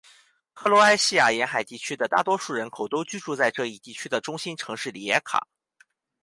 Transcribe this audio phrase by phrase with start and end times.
[0.55, 5.45] 克罗埃西亚沿海地区的大多数人口都居住在这一地区的中心城市里耶卡。